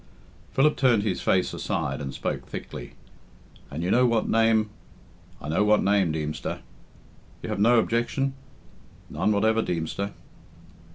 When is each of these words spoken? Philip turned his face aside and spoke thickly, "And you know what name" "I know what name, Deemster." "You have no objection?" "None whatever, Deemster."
Philip 0.53 0.77
turned 0.77 1.03
his 1.03 1.21
face 1.21 1.53
aside 1.53 2.01
and 2.01 2.11
spoke 2.11 2.47
thickly, 2.47 2.93
"And 3.69 3.83
you 3.83 3.91
know 3.91 4.07
what 4.07 4.27
name" 4.27 4.71
"I 5.39 5.47
know 5.47 5.63
what 5.63 5.83
name, 5.83 6.11
Deemster." 6.11 6.61
"You 7.43 7.49
have 7.49 7.59
no 7.59 7.77
objection?" 7.77 8.33
"None 9.11 9.31
whatever, 9.31 9.61
Deemster." 9.61 10.13